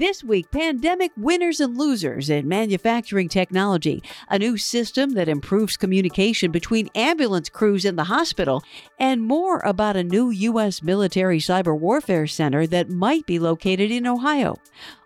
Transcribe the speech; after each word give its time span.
This 0.00 0.24
week, 0.24 0.50
pandemic 0.50 1.12
winners 1.14 1.60
and 1.60 1.76
losers 1.76 2.30
in 2.30 2.48
manufacturing 2.48 3.28
technology, 3.28 4.02
a 4.30 4.38
new 4.38 4.56
system 4.56 5.10
that 5.10 5.28
improves 5.28 5.76
communication 5.76 6.50
between 6.50 6.88
ambulance 6.94 7.50
crews 7.50 7.84
in 7.84 7.96
the 7.96 8.04
hospital, 8.04 8.64
and 8.98 9.20
more 9.20 9.58
about 9.58 9.96
a 9.96 10.02
new 10.02 10.30
U.S. 10.30 10.82
military 10.82 11.38
cyber 11.38 11.78
warfare 11.78 12.26
center 12.26 12.66
that 12.68 12.88
might 12.88 13.26
be 13.26 13.38
located 13.38 13.90
in 13.90 14.06
Ohio. 14.06 14.56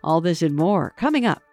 All 0.04 0.20
this 0.20 0.42
and 0.42 0.54
more 0.54 0.94
coming 0.96 1.26
up. 1.26 1.43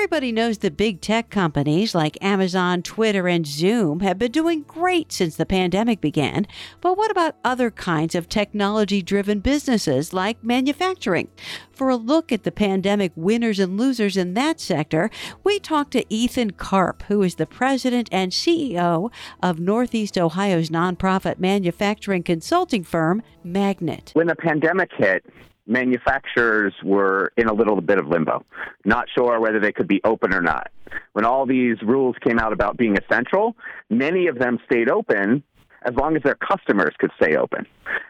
Everybody 0.00 0.32
knows 0.32 0.56
that 0.58 0.78
big 0.78 1.02
tech 1.02 1.28
companies 1.28 1.94
like 1.94 2.16
Amazon, 2.24 2.80
Twitter, 2.80 3.28
and 3.28 3.46
Zoom 3.46 4.00
have 4.00 4.18
been 4.18 4.32
doing 4.32 4.62
great 4.62 5.12
since 5.12 5.36
the 5.36 5.44
pandemic 5.44 6.00
began. 6.00 6.46
But 6.80 6.96
what 6.96 7.10
about 7.10 7.36
other 7.44 7.70
kinds 7.70 8.14
of 8.14 8.26
technology 8.26 9.02
driven 9.02 9.40
businesses 9.40 10.14
like 10.14 10.42
manufacturing? 10.42 11.28
For 11.70 11.90
a 11.90 11.96
look 11.96 12.32
at 12.32 12.44
the 12.44 12.50
pandemic 12.50 13.12
winners 13.14 13.58
and 13.58 13.76
losers 13.76 14.16
in 14.16 14.32
that 14.34 14.58
sector, 14.58 15.10
we 15.44 15.58
talked 15.58 15.90
to 15.90 16.06
Ethan 16.08 16.52
Karp, 16.52 17.02
who 17.08 17.22
is 17.22 17.34
the 17.34 17.46
president 17.46 18.08
and 18.10 18.32
CEO 18.32 19.12
of 19.42 19.60
Northeast 19.60 20.16
Ohio's 20.16 20.70
nonprofit 20.70 21.38
manufacturing 21.38 22.22
consulting 22.22 22.84
firm, 22.84 23.22
Magnet. 23.44 24.12
When 24.14 24.28
the 24.28 24.34
pandemic 24.34 24.90
hit, 24.96 25.26
manufacturers 25.70 26.74
were 26.82 27.32
in 27.36 27.48
a 27.48 27.52
little 27.52 27.80
bit 27.80 27.98
of 27.98 28.08
limbo, 28.08 28.44
not 28.84 29.06
sure 29.14 29.40
whether 29.40 29.60
they 29.60 29.72
could 29.72 29.88
be 29.88 30.00
open 30.04 30.34
or 30.34 30.42
not. 30.42 30.70
When 31.12 31.24
all 31.24 31.46
these 31.46 31.80
rules 31.82 32.16
came 32.20 32.38
out 32.38 32.52
about 32.52 32.76
being 32.76 32.98
essential, 32.98 33.56
many 33.88 34.26
of 34.26 34.38
them 34.38 34.58
stayed 34.66 34.90
open 34.90 35.44
as 35.82 35.94
long 35.94 36.16
as 36.16 36.22
their 36.22 36.36
customers 36.36 36.94
could 36.98 37.10
stay 37.20 37.36
open. 37.36 37.66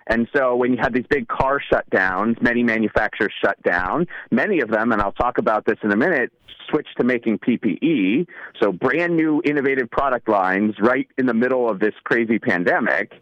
And 0.07 0.29
so 0.35 0.57
when 0.57 0.73
you 0.73 0.79
had 0.81 0.93
these 0.93 1.07
big 1.09 1.29
car 1.29 1.61
shutdowns, 1.73 2.41
many 2.43 2.63
manufacturers 2.63 3.33
shut 3.43 3.61
down. 3.63 4.07
Many 4.31 4.61
of 4.61 4.71
them, 4.71 4.93
and 4.93 5.01
I'll 5.01 5.13
talk 5.13 5.39
about 5.39 5.65
this 5.67 5.79
in 5.83 5.93
a 5.93 5.97
minute, 5.97 6.33
switched 6.69 6.97
to 6.99 7.05
making 7.05 7.39
PPE. 7.39 8.27
So 8.61 8.73
brand 8.73 9.17
new 9.17 9.43
innovative 9.45 9.91
product 9.91 10.29
lines 10.29 10.75
right 10.81 11.09
in 11.19 11.27
the 11.27 11.35
middle 11.35 11.69
of 11.69 11.81
this 11.81 11.95
crazy 12.05 12.39
pandemic. 12.39 13.13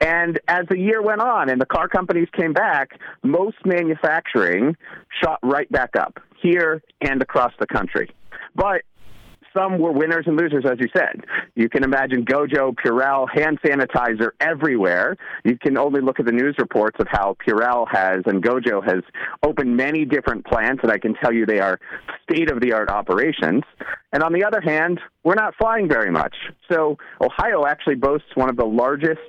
And 0.00 0.38
as 0.48 0.66
the 0.68 0.78
year 0.78 1.02
went 1.02 1.20
on 1.20 1.50
and 1.50 1.60
the 1.60 1.66
car 1.66 1.88
companies 1.88 2.28
came 2.32 2.52
back, 2.52 2.98
most 3.22 3.56
manufacturing 3.64 4.76
shot 5.22 5.38
right 5.42 5.70
back 5.70 5.96
up 5.96 6.20
here 6.40 6.82
and 7.00 7.22
across 7.22 7.52
the 7.58 7.66
country. 7.66 8.10
But 8.54 8.82
some 9.56 9.78
were 9.78 9.92
winners 9.92 10.24
and 10.26 10.36
losers, 10.36 10.64
as 10.70 10.78
you 10.78 10.88
said. 10.94 11.24
You 11.54 11.68
can 11.68 11.84
imagine 11.84 12.24
Gojo, 12.24 12.74
Purell, 12.74 13.26
hand 13.32 13.58
sanitizer 13.62 14.30
everywhere. 14.40 15.16
You 15.44 15.56
can 15.58 15.78
only 15.78 16.00
look 16.00 16.20
at 16.20 16.26
the 16.26 16.32
news 16.32 16.56
reports 16.58 16.96
of 17.00 17.06
how 17.10 17.36
Purell 17.46 17.86
has 17.90 18.22
and 18.26 18.42
Gojo 18.42 18.84
has 18.84 19.02
opened 19.42 19.76
many 19.76 20.04
different 20.04 20.44
plants, 20.44 20.80
and 20.82 20.92
I 20.92 20.98
can 20.98 21.14
tell 21.14 21.32
you 21.32 21.46
they 21.46 21.60
are 21.60 21.78
state 22.30 22.50
of 22.50 22.60
the 22.60 22.72
art 22.72 22.90
operations. 22.90 23.62
And 24.16 24.22
on 24.22 24.32
the 24.32 24.44
other 24.44 24.62
hand, 24.62 24.98
we're 25.24 25.34
not 25.34 25.54
flying 25.56 25.90
very 25.90 26.10
much. 26.10 26.34
So 26.72 26.96
Ohio 27.20 27.66
actually 27.66 27.96
boasts 27.96 28.28
one 28.34 28.48
of 28.48 28.56
the 28.56 28.64
largest 28.64 29.20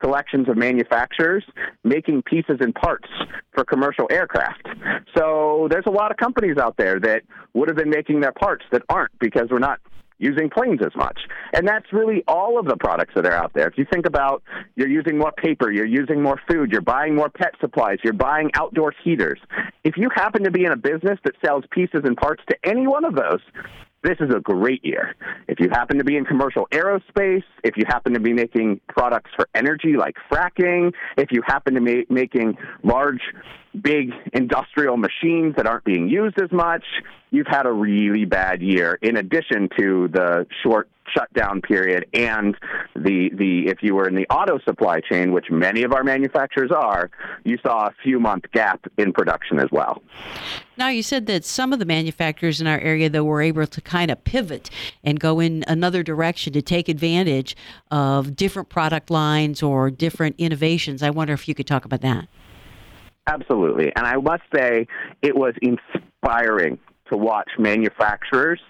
collections 0.00 0.48
of 0.48 0.56
manufacturers 0.56 1.44
making 1.84 2.22
pieces 2.22 2.56
and 2.60 2.74
parts 2.74 3.06
for 3.52 3.66
commercial 3.66 4.08
aircraft. 4.10 4.66
So 5.14 5.68
there's 5.70 5.84
a 5.86 5.90
lot 5.90 6.10
of 6.10 6.16
companies 6.16 6.56
out 6.56 6.78
there 6.78 6.98
that 7.00 7.20
would 7.52 7.68
have 7.68 7.76
been 7.76 7.90
making 7.90 8.22
their 8.22 8.32
parts 8.32 8.64
that 8.72 8.80
aren't 8.88 9.12
because 9.18 9.48
we're 9.50 9.58
not 9.58 9.78
using 10.16 10.48
planes 10.48 10.80
as 10.80 10.96
much. 10.96 11.18
And 11.52 11.68
that's 11.68 11.92
really 11.92 12.24
all 12.26 12.58
of 12.58 12.64
the 12.64 12.76
products 12.76 13.12
that 13.16 13.26
are 13.26 13.34
out 13.34 13.52
there. 13.52 13.68
If 13.68 13.76
you 13.76 13.84
think 13.92 14.06
about 14.06 14.42
you're 14.74 14.88
using 14.88 15.18
more 15.18 15.32
paper, 15.32 15.70
you're 15.70 15.84
using 15.84 16.22
more 16.22 16.40
food, 16.50 16.72
you're 16.72 16.80
buying 16.80 17.14
more 17.14 17.28
pet 17.28 17.52
supplies, 17.60 17.98
you're 18.02 18.14
buying 18.14 18.50
outdoor 18.54 18.94
heaters. 19.04 19.38
If 19.84 19.98
you 19.98 20.08
happen 20.14 20.44
to 20.44 20.50
be 20.50 20.64
in 20.64 20.72
a 20.72 20.76
business 20.76 21.18
that 21.24 21.34
sells 21.44 21.64
pieces 21.70 22.02
and 22.04 22.16
parts 22.16 22.42
to 22.48 22.56
any 22.64 22.86
one 22.86 23.04
of 23.04 23.14
those, 23.14 23.40
this 24.02 24.16
is 24.20 24.30
a 24.34 24.40
great 24.40 24.84
year. 24.84 25.14
If 25.46 25.60
you 25.60 25.68
happen 25.70 25.98
to 25.98 26.04
be 26.04 26.16
in 26.16 26.24
commercial 26.24 26.66
aerospace, 26.72 27.44
if 27.62 27.76
you 27.76 27.84
happen 27.86 28.14
to 28.14 28.20
be 28.20 28.32
making 28.32 28.80
products 28.88 29.30
for 29.36 29.48
energy 29.54 29.94
like 29.98 30.16
fracking, 30.30 30.92
if 31.18 31.30
you 31.30 31.42
happen 31.46 31.74
to 31.74 31.80
be 31.80 32.06
making 32.08 32.56
large, 32.82 33.20
big 33.80 34.10
industrial 34.32 34.96
machines 34.96 35.54
that 35.56 35.66
aren't 35.66 35.84
being 35.84 36.08
used 36.08 36.40
as 36.40 36.50
much, 36.50 36.84
you've 37.30 37.46
had 37.46 37.66
a 37.66 37.72
really 37.72 38.24
bad 38.24 38.62
year 38.62 38.98
in 39.02 39.16
addition 39.16 39.68
to 39.78 40.08
the 40.08 40.46
short 40.62 40.88
shutdown 41.12 41.60
period 41.60 42.06
and 42.12 42.56
the 42.94 43.30
the 43.34 43.68
if 43.68 43.82
you 43.82 43.94
were 43.94 44.08
in 44.08 44.14
the 44.14 44.26
auto 44.28 44.58
supply 44.60 45.00
chain, 45.00 45.32
which 45.32 45.50
many 45.50 45.82
of 45.82 45.92
our 45.92 46.04
manufacturers 46.04 46.70
are, 46.70 47.10
you 47.44 47.58
saw 47.62 47.86
a 47.86 47.94
few 48.02 48.18
month 48.18 48.44
gap 48.52 48.84
in 48.98 49.12
production 49.12 49.58
as 49.58 49.68
well. 49.70 50.02
Now 50.76 50.88
you 50.88 51.02
said 51.02 51.26
that 51.26 51.44
some 51.44 51.72
of 51.72 51.78
the 51.78 51.84
manufacturers 51.84 52.60
in 52.60 52.66
our 52.66 52.78
area 52.78 53.08
though 53.08 53.24
were 53.24 53.42
able 53.42 53.66
to 53.66 53.80
kind 53.80 54.10
of 54.10 54.22
pivot 54.24 54.70
and 55.04 55.20
go 55.20 55.40
in 55.40 55.64
another 55.68 56.02
direction 56.02 56.52
to 56.54 56.62
take 56.62 56.88
advantage 56.88 57.56
of 57.90 58.36
different 58.36 58.68
product 58.68 59.10
lines 59.10 59.62
or 59.62 59.90
different 59.90 60.36
innovations. 60.38 61.02
I 61.02 61.10
wonder 61.10 61.32
if 61.32 61.48
you 61.48 61.54
could 61.54 61.66
talk 61.66 61.84
about 61.84 62.00
that. 62.02 62.28
Absolutely. 63.26 63.92
And 63.94 64.06
I 64.06 64.16
must 64.16 64.42
say 64.54 64.86
it 65.22 65.36
was 65.36 65.54
inspiring 65.62 66.78
to 67.10 67.16
watch 67.16 67.48
manufacturers 67.58 68.60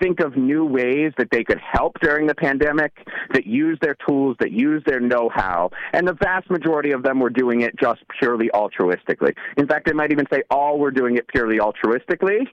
think 0.00 0.20
of 0.20 0.36
new 0.36 0.64
ways 0.64 1.12
that 1.16 1.28
they 1.30 1.42
could 1.42 1.58
help 1.58 1.98
during 2.00 2.26
the 2.26 2.34
pandemic, 2.34 2.92
that 3.32 3.46
use 3.46 3.78
their 3.80 3.96
tools, 4.06 4.36
that 4.40 4.52
use 4.52 4.82
their 4.86 5.00
know 5.00 5.30
how. 5.34 5.70
And 5.92 6.06
the 6.06 6.12
vast 6.12 6.50
majority 6.50 6.90
of 6.92 7.02
them 7.02 7.20
were 7.20 7.30
doing 7.30 7.62
it 7.62 7.74
just 7.78 8.02
purely 8.18 8.50
altruistically. 8.54 9.32
In 9.56 9.66
fact, 9.66 9.88
I 9.88 9.92
might 9.92 10.12
even 10.12 10.26
say 10.30 10.42
all 10.50 10.78
were 10.78 10.90
doing 10.90 11.16
it 11.16 11.26
purely 11.28 11.58
altruistically. 11.58 12.46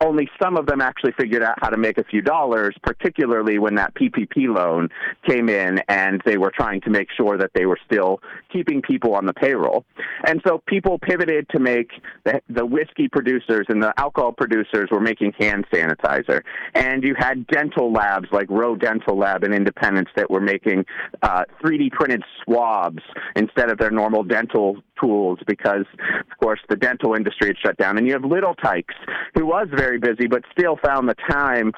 Only 0.00 0.28
some 0.40 0.56
of 0.56 0.66
them 0.66 0.80
actually 0.80 1.12
figured 1.18 1.42
out 1.42 1.58
how 1.60 1.70
to 1.70 1.76
make 1.76 1.98
a 1.98 2.04
few 2.04 2.22
dollars, 2.22 2.76
particularly 2.82 3.58
when 3.58 3.74
that 3.76 3.94
PPP 3.94 4.54
loan 4.54 4.88
came 5.26 5.48
in 5.48 5.80
and 5.88 6.22
they 6.24 6.38
were 6.38 6.52
trying 6.54 6.80
to 6.82 6.90
make 6.90 7.08
sure 7.16 7.36
that 7.38 7.50
they 7.54 7.66
were 7.66 7.78
still 7.84 8.20
keeping 8.52 8.82
people 8.82 9.14
on 9.14 9.26
the 9.26 9.32
payroll. 9.32 9.84
And 10.24 10.40
so 10.46 10.62
people 10.66 10.98
pivoted 10.98 11.48
to 11.50 11.58
make 11.58 11.90
the, 12.24 12.40
the 12.48 12.64
whiskey 12.64 13.08
producers 13.08 13.66
and 13.68 13.82
the 13.82 13.92
alcohol 13.98 14.32
producers 14.32 14.51
were 14.90 15.00
making 15.00 15.32
hand 15.38 15.66
sanitizer. 15.72 16.42
And 16.74 17.02
you 17.02 17.14
had 17.18 17.46
dental 17.46 17.92
labs 17.92 18.28
like 18.32 18.48
Rowe 18.50 18.76
Dental 18.76 19.16
Lab 19.16 19.44
in 19.44 19.52
Independence 19.52 20.08
that 20.16 20.30
were 20.30 20.40
making 20.40 20.84
uh, 21.22 21.44
3D 21.62 21.92
printed 21.92 22.22
swabs 22.44 23.02
instead 23.36 23.70
of 23.70 23.78
their 23.78 23.90
normal 23.90 24.22
dental 24.22 24.76
tools 25.00 25.38
because, 25.46 25.84
of 25.98 26.38
course, 26.40 26.60
the 26.68 26.76
dental 26.76 27.14
industry 27.14 27.48
had 27.48 27.56
shut 27.58 27.76
down. 27.76 27.98
And 27.98 28.06
you 28.06 28.12
have 28.12 28.24
Little 28.24 28.54
Tikes, 28.54 28.94
who 29.34 29.46
was 29.46 29.68
very 29.74 29.98
busy 29.98 30.26
but 30.28 30.42
still 30.56 30.78
found 30.84 31.08
the 31.08 31.16
time 31.30 31.72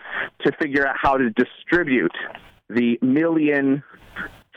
to 0.44 0.52
figure 0.60 0.86
out 0.86 0.96
how 1.00 1.16
to 1.16 1.30
distribute 1.30 2.14
the 2.68 2.98
million 3.02 3.82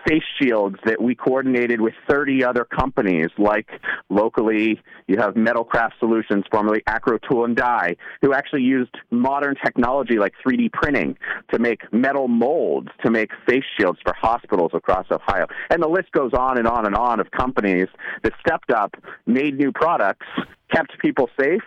face 0.06 0.24
shields 0.42 0.78
that 0.86 1.02
we 1.02 1.16
coordinated 1.16 1.82
with 1.82 1.94
30 2.10 2.44
other 2.44 2.66
companies, 2.66 3.28
like 3.38 3.70
locally, 4.10 4.82
you 5.08 5.18
have 5.18 5.36
Metalcraft 5.36 5.92
Solutions, 6.00 6.44
formerly 6.52 6.84
Acro 6.88 7.18
Tool 7.30 7.46
and 7.46 7.56
Die, 7.56 7.96
who 8.22 8.34
actually 8.34 8.64
used 8.64 8.96
modern 9.12 9.56
technology 9.64 10.18
like 10.20 10.34
3D 10.46 10.72
printing 10.72 11.18
to 11.52 11.60
make 11.60 11.82
metal 11.92 12.28
molds 12.28 12.90
to 13.04 13.12
make 13.12 13.32
face 13.48 13.64
shields 13.80 14.00
for 14.04 14.14
hospitals 14.14 14.72
across 14.74 15.06
Ohio. 15.12 15.48
And 15.70 15.82
the 15.82 15.88
list 15.88 16.12
goes 16.12 16.34
on 16.34 16.58
and 16.58 16.68
on 16.68 16.86
and 16.86 16.96
on 16.96 17.20
of 17.20 17.32
companies 17.32 17.88
that 18.24 18.34
stepped 18.40 18.72
up, 18.72 18.96
made 19.26 19.58
new 19.58 19.72
products, 19.72 20.26
kept 20.72 20.98
people 21.00 21.30
safe, 21.40 21.64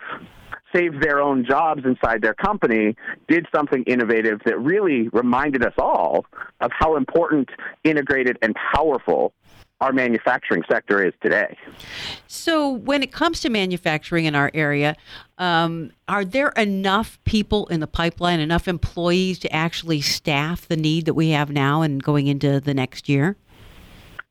saved 0.74 1.02
their 1.02 1.20
own 1.20 1.44
jobs 1.44 1.82
inside 1.84 2.22
their 2.22 2.34
company, 2.34 2.96
did 3.28 3.46
something 3.54 3.82
innovative 3.84 4.40
that 4.44 4.58
really 4.58 5.08
reminded 5.08 5.64
us 5.64 5.74
all 5.78 6.26
of 6.60 6.70
how 6.72 6.96
important, 6.96 7.48
integrated, 7.84 8.38
and 8.42 8.54
powerful 8.74 9.32
our 9.80 9.92
manufacturing 9.92 10.62
sector 10.70 11.02
is 11.02 11.14
today. 11.22 11.56
So, 12.26 12.68
when 12.70 13.02
it 13.02 13.12
comes 13.12 13.40
to 13.40 13.48
manufacturing 13.48 14.26
in 14.26 14.34
our 14.34 14.50
area, 14.52 14.94
um, 15.38 15.92
are 16.06 16.24
there 16.24 16.50
enough 16.50 17.18
people 17.24 17.66
in 17.68 17.80
the 17.80 17.86
pipeline, 17.86 18.40
enough 18.40 18.68
employees 18.68 19.38
to 19.40 19.52
actually 19.54 20.02
staff 20.02 20.68
the 20.68 20.76
need 20.76 21.06
that 21.06 21.14
we 21.14 21.30
have 21.30 21.50
now 21.50 21.80
and 21.80 22.02
going 22.02 22.26
into 22.26 22.60
the 22.60 22.74
next 22.74 23.08
year? 23.08 23.36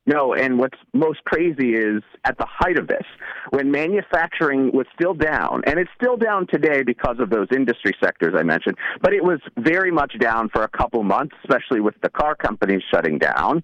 No, 0.10 0.34
and 0.34 0.58
what's 0.58 0.78
most 0.92 1.24
crazy 1.26 1.76
is 1.76 2.02
at 2.26 2.36
the 2.40 2.46
height 2.50 2.80
of 2.80 2.88
this, 2.88 3.06
when 3.52 3.70
manufacturing 3.70 4.72
was 4.74 4.88
still 4.96 5.14
down, 5.14 5.62
and 5.68 5.78
it's 5.78 5.92
still 5.96 6.18
down 6.18 6.48
today 6.48 6.82
because 6.82 7.18
of 7.20 7.30
those 7.30 7.46
industry 7.56 7.94
sectors 8.04 8.34
I 8.36 8.42
mentioned, 8.42 8.76
but 9.04 9.14
it 9.14 9.24
was 9.24 9.40
very 9.60 9.92
much 9.92 10.18
down 10.20 10.50
for 10.50 10.64
a 10.64 10.68
couple 10.68 11.04
months, 11.04 11.36
especially 11.44 11.80
with 11.80 11.94
the 12.02 12.10
car 12.10 12.36
companies 12.36 12.82
shutting 12.92 13.20
down. 13.20 13.64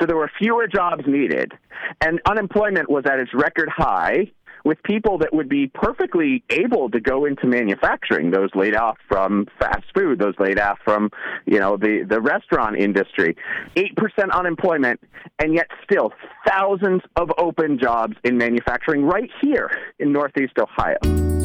So 0.00 0.06
there 0.06 0.16
were 0.16 0.30
fewer 0.38 0.66
jobs 0.66 1.04
needed, 1.06 1.52
and 2.00 2.22
unemployment 2.26 2.88
was 2.88 3.04
at 3.04 3.18
its 3.18 3.34
record 3.34 3.68
high 3.68 4.32
with 4.64 4.82
people 4.82 5.18
that 5.18 5.32
would 5.32 5.48
be 5.48 5.68
perfectly 5.68 6.42
able 6.50 6.90
to 6.90 7.00
go 7.00 7.24
into 7.24 7.46
manufacturing, 7.46 8.30
those 8.30 8.50
laid 8.54 8.76
off 8.76 8.98
from 9.08 9.46
fast 9.58 9.84
food, 9.94 10.18
those 10.18 10.34
laid 10.38 10.58
off 10.58 10.78
from, 10.84 11.10
you 11.46 11.58
know, 11.58 11.76
the, 11.76 12.04
the 12.08 12.20
restaurant 12.20 12.76
industry. 12.76 13.36
8% 13.76 14.30
unemployment, 14.32 15.00
and 15.38 15.54
yet 15.54 15.66
still 15.84 16.12
thousands 16.46 17.02
of 17.16 17.30
open 17.38 17.78
jobs 17.78 18.16
in 18.24 18.38
manufacturing 18.38 19.04
right 19.04 19.30
here 19.40 19.70
in 19.98 20.12
Northeast 20.12 20.54
Ohio. 20.58 21.41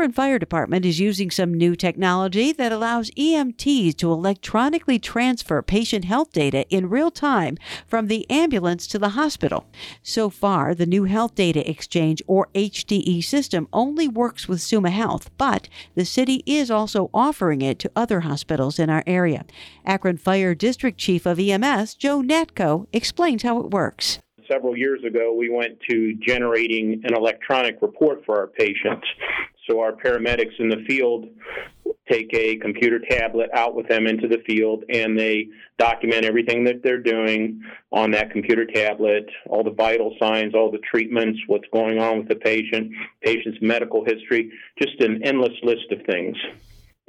Akron 0.00 0.12
Fire 0.12 0.38
Department 0.38 0.86
is 0.86 0.98
using 0.98 1.30
some 1.30 1.52
new 1.52 1.76
technology 1.76 2.52
that 2.52 2.72
allows 2.72 3.10
EMTs 3.18 3.94
to 3.98 4.10
electronically 4.10 4.98
transfer 4.98 5.60
patient 5.60 6.06
health 6.06 6.32
data 6.32 6.66
in 6.70 6.88
real 6.88 7.10
time 7.10 7.58
from 7.86 8.06
the 8.06 8.24
ambulance 8.30 8.86
to 8.86 8.98
the 8.98 9.10
hospital. 9.10 9.66
So 10.02 10.30
far, 10.30 10.74
the 10.74 10.86
new 10.86 11.04
Health 11.04 11.34
Data 11.34 11.68
Exchange 11.68 12.22
or 12.26 12.48
HDE 12.54 13.22
system 13.22 13.68
only 13.74 14.08
works 14.08 14.48
with 14.48 14.62
Summa 14.62 14.88
Health, 14.88 15.30
but 15.36 15.68
the 15.94 16.06
city 16.06 16.42
is 16.46 16.70
also 16.70 17.10
offering 17.12 17.60
it 17.60 17.78
to 17.80 17.92
other 17.94 18.20
hospitals 18.20 18.78
in 18.78 18.88
our 18.88 19.04
area. 19.06 19.44
Akron 19.84 20.16
Fire 20.16 20.54
District 20.54 20.96
Chief 20.96 21.26
of 21.26 21.38
EMS, 21.38 21.94
Joe 21.94 22.22
Natko, 22.22 22.86
explains 22.94 23.42
how 23.42 23.60
it 23.60 23.70
works 23.70 24.18
several 24.50 24.76
years 24.76 25.04
ago, 25.04 25.32
we 25.32 25.48
went 25.48 25.78
to 25.88 26.14
generating 26.14 27.02
an 27.04 27.14
electronic 27.14 27.80
report 27.80 28.24
for 28.26 28.36
our 28.36 28.48
patients. 28.48 29.06
So 29.70 29.80
our 29.80 29.92
paramedics 29.92 30.58
in 30.58 30.68
the 30.68 30.84
field 30.88 31.26
take 32.10 32.34
a 32.34 32.56
computer 32.56 32.98
tablet 32.98 33.50
out 33.54 33.76
with 33.76 33.86
them 33.86 34.06
into 34.08 34.26
the 34.26 34.42
field 34.44 34.82
and 34.88 35.16
they 35.16 35.48
document 35.78 36.24
everything 36.24 36.64
that 36.64 36.82
they're 36.82 37.00
doing 37.00 37.62
on 37.92 38.10
that 38.10 38.32
computer 38.32 38.66
tablet, 38.66 39.26
all 39.48 39.62
the 39.62 39.70
vital 39.70 40.16
signs, 40.20 40.54
all 40.54 40.72
the 40.72 40.80
treatments, 40.90 41.38
what's 41.46 41.68
going 41.72 42.00
on 42.00 42.18
with 42.18 42.28
the 42.28 42.34
patient, 42.34 42.90
patient's 43.22 43.58
medical 43.62 44.04
history, 44.04 44.50
just 44.82 45.00
an 45.00 45.22
endless 45.22 45.56
list 45.62 45.92
of 45.92 46.04
things. 46.04 46.36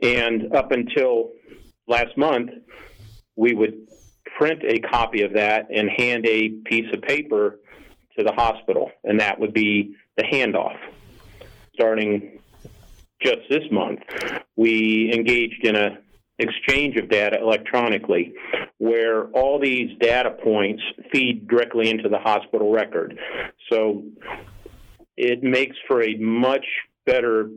And 0.04 0.54
up 0.56 0.72
until 0.72 1.32
last 1.88 2.16
month, 2.16 2.52
we 3.36 3.56
would 3.56 3.88
print 4.38 4.62
a 4.68 4.80
copy 4.80 5.24
of 5.24 5.34
that 5.34 5.68
and 5.74 5.90
hand 5.90 6.28
a 6.28 6.50
piece 6.66 6.94
of 6.94 7.02
paper 7.02 7.60
to 8.18 8.24
the 8.24 8.34
hospital, 8.34 8.92
and 9.04 9.20
that 9.20 9.40
would 9.40 9.54
be 9.54 9.96
the 10.18 10.24
handoff. 10.24 10.78
Starting 11.74 12.41
just 13.24 13.42
this 13.50 13.64
month, 13.72 14.00
we 14.56 15.12
engaged 15.14 15.66
in 15.66 15.76
a 15.76 15.98
exchange 16.40 16.98
of 16.98 17.08
data 17.10 17.38
electronically 17.40 18.34
where 18.80 19.26
all 19.28 19.60
these 19.60 19.96
data 20.00 20.32
points 20.44 20.82
feed 21.12 21.48
directly 21.48 21.90
into 21.90 22.10
the 22.10 22.18
hospital 22.18 22.72
record. 22.72 23.18
So 23.72 24.04
it 25.18 25.44
makes 25.44 25.78
for 25.88 26.02
a 26.02 26.16
much 26.18 26.66
better 27.06 27.50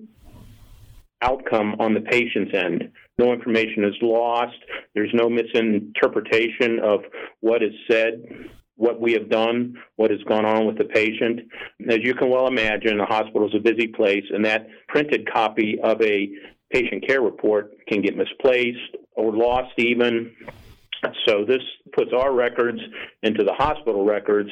outcome 1.22 1.76
on 1.78 1.94
the 1.94 2.00
patient's 2.00 2.52
end. 2.54 2.90
No 3.16 3.32
information 3.32 3.84
is 3.84 3.94
lost. 4.02 4.56
There's 4.94 5.14
no 5.14 5.30
misinterpretation 5.30 6.78
of 6.80 7.00
what 7.40 7.62
is 7.62 7.72
said, 7.90 8.22
what 8.76 9.00
we 9.00 9.12
have 9.12 9.28
done, 9.28 9.76
what 9.96 10.10
has 10.10 10.20
gone 10.24 10.44
on 10.44 10.66
with 10.66 10.78
the 10.78 10.84
patient. 10.84 11.40
As 11.88 11.98
you 12.02 12.14
can 12.14 12.30
well 12.30 12.46
imagine, 12.46 13.00
a 13.00 13.06
hospital 13.06 13.48
is 13.48 13.54
a 13.54 13.60
busy 13.60 13.88
place, 13.88 14.24
and 14.30 14.44
that 14.44 14.66
printed 14.88 15.30
copy 15.32 15.78
of 15.82 16.00
a 16.02 16.28
patient 16.70 17.06
care 17.06 17.20
report 17.20 17.74
can 17.86 18.02
get 18.02 18.16
misplaced 18.16 18.96
or 19.12 19.32
lost 19.32 19.72
even. 19.78 20.34
So 21.26 21.44
this 21.44 21.62
puts 21.92 22.12
our 22.12 22.32
records 22.32 22.80
into 23.22 23.44
the 23.44 23.52
hospital 23.52 24.04
records 24.04 24.50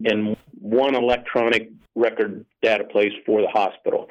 in 0.00 0.36
one 0.60 0.94
electronic 0.94 1.70
record 1.96 2.44
data 2.62 2.84
place 2.84 3.12
for 3.26 3.40
the 3.40 3.48
hospital 3.48 4.08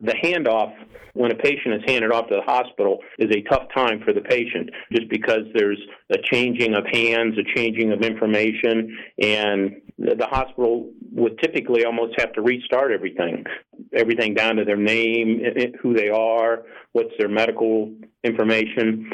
the 0.00 0.14
handoff 0.22 0.72
when 1.14 1.32
a 1.32 1.34
patient 1.34 1.74
is 1.74 1.82
handed 1.86 2.12
off 2.12 2.28
to 2.28 2.36
the 2.36 2.42
hospital 2.42 2.98
is 3.18 3.28
a 3.34 3.42
tough 3.50 3.66
time 3.74 4.00
for 4.04 4.12
the 4.12 4.20
patient 4.20 4.70
just 4.92 5.08
because 5.08 5.40
there's 5.54 5.80
a 6.12 6.18
changing 6.22 6.74
of 6.74 6.84
hands, 6.92 7.36
a 7.38 7.56
changing 7.56 7.92
of 7.92 8.02
information, 8.02 8.96
and 9.20 9.80
the 9.98 10.26
hospital 10.30 10.90
would 11.12 11.38
typically 11.40 11.84
almost 11.84 12.14
have 12.18 12.32
to 12.34 12.40
restart 12.40 12.92
everything. 12.92 13.44
Everything 13.92 14.34
down 14.34 14.56
to 14.56 14.64
their 14.64 14.76
name, 14.76 15.40
who 15.82 15.92
they 15.92 16.08
are, 16.08 16.62
what's 16.92 17.12
their 17.18 17.28
medical 17.28 17.92
information. 18.22 19.10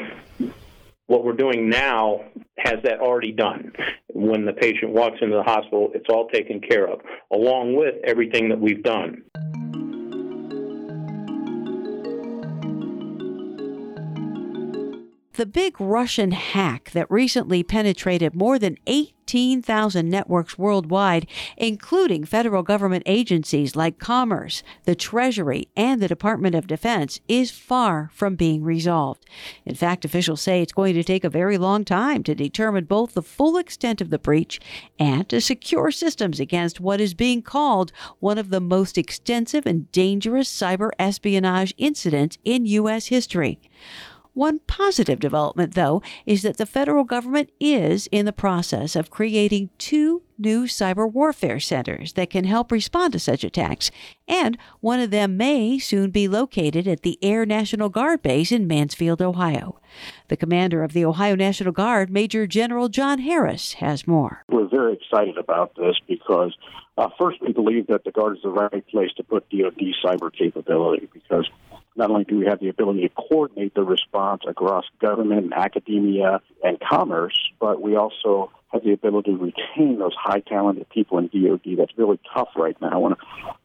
What 1.07 1.23
we're 1.23 1.33
doing 1.33 1.69
now 1.69 2.21
has 2.59 2.75
that 2.83 2.99
already 2.99 3.31
done. 3.31 3.71
When 4.13 4.45
the 4.45 4.53
patient 4.53 4.91
walks 4.91 5.17
into 5.21 5.35
the 5.35 5.43
hospital, 5.43 5.89
it's 5.93 6.09
all 6.09 6.27
taken 6.29 6.61
care 6.61 6.87
of, 6.87 6.99
along 7.31 7.75
with 7.75 7.95
everything 8.03 8.49
that 8.49 8.59
we've 8.59 8.83
done. 8.83 9.23
The 15.35 15.45
big 15.45 15.81
Russian 15.81 16.31
hack 16.31 16.91
that 16.91 17.11
recently 17.11 17.61
penetrated 17.61 18.35
more 18.35 18.57
than 18.57 18.77
18,000 18.87 20.09
networks 20.09 20.57
worldwide, 20.57 21.27
including 21.57 22.23
federal 22.23 22.63
government 22.63 23.03
agencies 23.05 23.75
like 23.75 23.99
Commerce, 23.99 24.63
the 24.85 24.95
Treasury, 24.95 25.67
and 25.75 26.01
the 26.01 26.07
Department 26.07 26.55
of 26.55 26.67
Defense, 26.67 27.19
is 27.27 27.51
far 27.51 28.09
from 28.13 28.37
being 28.37 28.63
resolved. 28.63 29.25
In 29.65 29.75
fact, 29.75 30.05
officials 30.05 30.39
say 30.39 30.61
it's 30.61 30.71
going 30.71 30.93
to 30.93 31.03
take 31.03 31.25
a 31.25 31.29
very 31.29 31.57
long 31.57 31.83
time 31.83 32.23
to 32.23 32.33
determine 32.33 32.85
both 32.85 33.13
the 33.13 33.21
full 33.21 33.57
extent 33.57 33.99
of 33.99 34.11
the 34.11 34.19
breach 34.19 34.61
and 34.97 35.27
to 35.27 35.41
secure 35.41 35.91
systems 35.91 36.39
against 36.39 36.79
what 36.79 37.01
is 37.01 37.13
being 37.13 37.41
called 37.41 37.91
one 38.19 38.37
of 38.37 38.51
the 38.51 38.61
most 38.61 38.97
extensive 38.97 39.65
and 39.65 39.91
dangerous 39.91 40.49
cyber 40.49 40.91
espionage 40.97 41.73
incidents 41.77 42.37
in 42.45 42.65
U.S. 42.67 43.07
history. 43.07 43.59
One 44.35 44.59
positive 44.67 45.21
development, 45.21 45.75
though, 45.75 46.01
is 46.25 46.41
that 46.41 46.57
the 46.57 46.65
federal 46.65 47.05
government 47.05 47.51
is 47.57 48.07
in 48.11 48.25
the 48.25 48.33
process 48.33 48.93
of 48.97 49.09
creating 49.09 49.69
two 49.77 50.23
new 50.37 50.65
cyber 50.65 51.09
warfare 51.09 51.57
centers 51.61 52.11
that 52.13 52.29
can 52.29 52.43
help 52.43 52.69
respond 52.69 53.13
to 53.13 53.19
such 53.19 53.45
attacks, 53.45 53.91
and 54.27 54.57
one 54.81 54.99
of 54.99 55.09
them 55.09 55.37
may 55.37 55.79
soon 55.79 56.11
be 56.11 56.27
located 56.27 56.85
at 56.85 57.03
the 57.03 57.17
Air 57.21 57.45
National 57.45 57.87
Guard 57.87 58.21
base 58.21 58.51
in 58.51 58.67
Mansfield, 58.67 59.21
Ohio. 59.21 59.79
The 60.27 60.35
commander 60.35 60.83
of 60.83 60.91
the 60.91 61.05
Ohio 61.05 61.35
National 61.35 61.71
Guard, 61.71 62.09
Major 62.09 62.45
General 62.45 62.89
John 62.89 63.19
Harris, 63.19 63.75
has 63.75 64.05
more. 64.05 64.43
We're 64.49 64.67
very 64.67 64.95
excited 64.95 65.37
about 65.37 65.75
this 65.77 65.95
because 66.09 66.53
uh, 66.97 67.09
first, 67.19 67.41
we 67.41 67.51
believe 67.51 67.87
that 67.87 68.05
the 68.05 68.11
Guard 68.11 68.37
is 68.37 68.43
the 68.43 68.49
right 68.49 68.85
place 68.87 69.11
to 69.17 69.23
put 69.23 69.49
DoD 69.49 69.79
cyber 70.03 70.31
capability 70.33 71.09
because 71.13 71.49
not 71.95 72.11
only 72.11 72.23
do 72.25 72.39
we 72.39 72.45
have 72.45 72.59
the 72.59 72.69
ability 72.69 73.07
to 73.07 73.09
coordinate 73.15 73.73
the 73.73 73.83
response 73.83 74.43
across 74.47 74.85
government, 74.99 75.43
and 75.45 75.53
academia, 75.53 76.41
and 76.63 76.79
commerce, 76.79 77.37
but 77.59 77.81
we 77.81 77.95
also 77.95 78.51
have 78.71 78.83
the 78.83 78.91
ability 78.91 79.31
to 79.31 79.37
retain 79.37 79.99
those 79.99 80.15
high 80.15 80.41
talented 80.41 80.89
people 80.89 81.17
in 81.17 81.27
DoD. 81.27 81.77
That's 81.77 81.97
really 81.97 82.19
tough 82.33 82.49
right 82.55 82.75
now. 82.81 83.15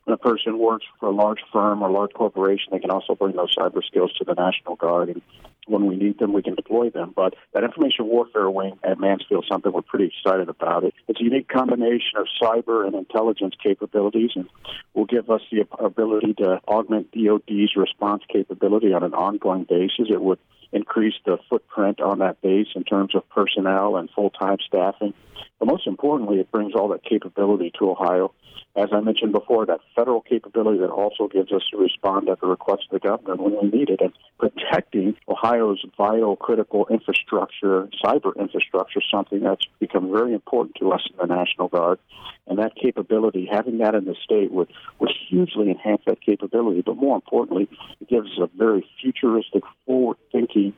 When 0.04 0.14
a 0.14 0.19
person 0.19 0.59
works 0.59 0.87
for 0.99 1.07
a 1.07 1.12
large 1.12 1.40
firm 1.52 1.83
or 1.83 1.90
large 1.90 2.12
corporation, 2.12 2.69
they 2.73 2.78
can 2.78 2.90
also 2.90 3.14
bring 3.14 3.37
those 3.37 3.54
cyber 3.54 3.85
skills 3.85 4.12
to 4.14 4.25
the 4.25 4.35
National 4.35 4.76
Guard. 4.76 5.11
And 5.11 5.23
when 5.66 5.87
we 5.87 5.97
need 5.97 6.19
them, 6.19 6.33
we 6.33 6.42
can 6.42 6.54
deploy 6.54 6.90
them. 6.90 7.12
But 7.14 7.35
that 7.52 7.62
information 7.62 8.07
warfare 8.07 8.50
wing 8.50 8.78
at 8.83 8.99
Mansfield 8.99 9.45
is 9.45 9.49
something 9.49 9.73
we're 9.73 9.83
pretty 9.83 10.07
excited 10.07 10.49
about. 10.49 10.85
It. 10.85 10.95
It's 11.07 11.21
a 11.21 11.25
unique 11.25 11.49
combination 11.49 12.19
of 12.19 12.26
cyber 12.42 12.87
and 12.87 12.95
intelligence 12.95 13.54
capabilities, 13.62 14.30
and 14.35 14.49
will 14.95 15.04
give 15.04 15.30
us 15.30 15.42
the 15.52 15.66
ability 15.78 16.35
to 16.35 16.61
augment 16.66 17.12
DoD's 17.12 17.76
response 17.76 18.23
capability 18.28 18.92
on 18.92 19.04
an 19.04 19.14
ongoing 19.14 19.64
basis. 19.64 20.09
It 20.11 20.21
would 20.21 20.38
increase 20.73 21.14
the 21.25 21.38
footprint 21.49 22.00
on 22.00 22.21
that 22.21 22.40
base 22.42 22.69
in 22.75 22.85
terms 22.85 23.14
of 23.14 23.28
personnel 23.30 23.97
and 23.97 24.09
full-time 24.11 24.59
staffing. 24.66 25.14
But 25.59 25.66
most 25.66 25.87
importantly, 25.87 26.38
it 26.38 26.50
brings 26.50 26.75
all 26.75 26.88
that 26.88 27.04
capability 27.04 27.73
to 27.78 27.90
Ohio. 27.90 28.33
As 28.76 28.90
I 28.92 29.00
mentioned 29.00 29.33
before, 29.33 29.66
that 29.66 29.80
federal 30.00 30.23
capability 30.23 30.78
that 30.78 30.88
also 30.88 31.28
gives 31.28 31.52
us 31.52 31.62
to 31.71 31.76
respond 31.76 32.28
at 32.28 32.40
the 32.40 32.47
request 32.47 32.85
of 32.90 33.00
the 33.00 33.07
government 33.07 33.40
when 33.40 33.57
we 33.61 33.78
need 33.78 33.90
it. 33.90 34.00
And 34.00 34.12
protecting 34.38 35.14
Ohio's 35.28 35.85
vital, 35.97 36.37
critical 36.37 36.87
infrastructure, 36.90 37.88
cyber 38.02 38.35
infrastructure, 38.38 39.00
something 39.11 39.40
that's 39.40 39.66
become 39.78 40.11
very 40.11 40.33
important 40.33 40.76
to 40.76 40.92
us 40.92 41.07
in 41.11 41.16
the 41.28 41.35
National 41.35 41.69
Guard. 41.69 41.99
And 42.47 42.59
that 42.59 42.75
capability, 42.75 43.47
having 43.50 43.78
that 43.78 43.95
in 43.95 44.07
the 44.07 44.16
state 44.25 44.50
would, 44.50 44.73
would 44.99 45.12
hugely 45.28 45.71
enhance 45.71 46.00
that 46.07 46.23
capability. 46.23 46.80
But 46.80 46.97
more 46.97 47.16
importantly, 47.16 47.69
it 48.00 48.09
gives 48.09 48.30
us 48.33 48.38
a 48.40 48.49
very 48.57 48.87
futuristic, 49.02 49.62
forward 49.87 50.16
thinking 50.33 50.73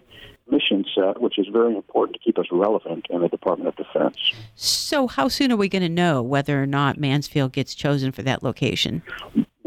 mission 0.53 0.85
set, 0.95 1.21
which 1.21 1.39
is 1.39 1.47
very 1.51 1.75
important 1.75 2.15
to 2.15 2.21
keep 2.23 2.39
us 2.39 2.47
relevant 2.53 3.07
in 3.11 3.23
the 3.23 3.29
Department 3.29 3.69
of 3.69 3.77
Defense. 3.77 4.17
So, 4.55 5.09
how 5.09 5.29
soon 5.29 5.51
are 5.51 5.57
we 5.57 5.69
going 5.69 5.83
to 5.83 5.89
know 5.89 6.23
whether 6.23 6.63
or 6.63 6.67
not 6.67 6.99
Mansfield 6.99 7.53
gets 7.53 7.75
chosen 7.75 8.13
for 8.13 8.23
that 8.23 8.43
location? 8.43 9.03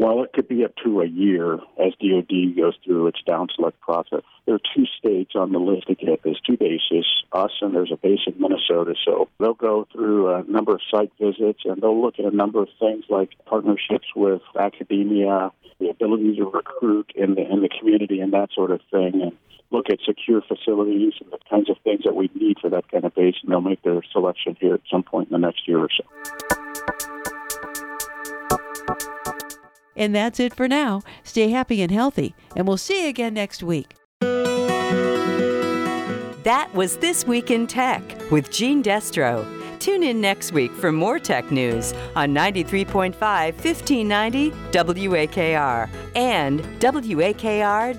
Well, 0.06 0.22
it 0.22 0.32
could 0.32 0.46
be 0.46 0.64
up 0.64 0.70
to 0.84 1.00
a 1.00 1.04
year 1.04 1.54
as 1.54 1.92
DoD 2.00 2.54
goes 2.56 2.74
through 2.84 3.08
its 3.08 3.20
down 3.26 3.48
select 3.56 3.80
process. 3.80 4.22
There 4.44 4.54
are 4.54 4.60
two 4.72 4.84
states 4.96 5.32
on 5.34 5.50
the 5.50 5.58
list 5.58 5.88
to 5.88 5.96
get 5.96 6.22
this, 6.22 6.36
two 6.46 6.56
bases, 6.56 7.04
us 7.32 7.50
and 7.60 7.74
there's 7.74 7.90
a 7.90 7.96
base 7.96 8.20
in 8.24 8.34
Minnesota. 8.38 8.94
So 9.04 9.28
they'll 9.40 9.54
go 9.54 9.88
through 9.90 10.32
a 10.32 10.44
number 10.44 10.74
of 10.74 10.80
site 10.92 11.10
visits 11.18 11.62
and 11.64 11.82
they'll 11.82 12.00
look 12.00 12.20
at 12.20 12.24
a 12.24 12.30
number 12.30 12.62
of 12.62 12.68
things 12.78 13.02
like 13.08 13.30
partnerships 13.46 14.06
with 14.14 14.42
academia, 14.56 15.50
the 15.80 15.88
ability 15.88 16.36
to 16.36 16.44
recruit 16.44 17.10
in 17.16 17.34
the 17.34 17.42
in 17.42 17.62
the 17.62 17.68
community 17.68 18.20
and 18.20 18.32
that 18.32 18.50
sort 18.54 18.70
of 18.70 18.82
thing. 18.92 19.20
And 19.20 19.32
look 19.72 19.90
at 19.90 19.98
secure 20.06 20.40
facilities 20.40 21.14
and 21.20 21.32
the 21.32 21.38
kinds 21.50 21.68
of 21.68 21.78
things 21.82 22.02
that 22.04 22.14
we 22.14 22.30
need 22.32 22.58
for 22.60 22.70
that 22.70 22.88
kind 22.92 23.04
of 23.04 23.12
base, 23.16 23.34
and 23.42 23.50
they'll 23.50 23.60
make 23.60 23.82
their 23.82 24.02
selection 24.12 24.56
here 24.60 24.74
at 24.74 24.82
some 24.88 25.02
point 25.02 25.30
in 25.30 25.32
the 25.32 25.44
next 25.44 25.66
year 25.66 25.80
or 25.80 25.88
so. 25.90 26.55
And 29.96 30.14
that's 30.14 30.38
it 30.38 30.54
for 30.54 30.68
now. 30.68 31.02
Stay 31.24 31.48
happy 31.48 31.82
and 31.82 31.90
healthy, 31.90 32.34
and 32.54 32.68
we'll 32.68 32.76
see 32.76 33.02
you 33.04 33.08
again 33.08 33.34
next 33.34 33.62
week. 33.62 33.94
That 36.46 36.70
was 36.74 36.98
This 36.98 37.26
Week 37.26 37.50
in 37.50 37.66
Tech 37.66 38.02
with 38.30 38.52
Gene 38.52 38.82
Destro. 38.82 39.44
Tune 39.80 40.02
in 40.02 40.20
next 40.20 40.52
week 40.52 40.72
for 40.72 40.92
more 40.92 41.18
tech 41.18 41.50
news 41.50 41.92
on 42.14 42.34
93.5 42.34 43.14
1590 43.16 44.50
WAKR 44.50 45.88
and 46.14 46.60
WAKR.net. 46.80 47.96